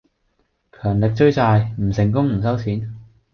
[0.71, 2.91] 強力追債，唔成功唔收錢!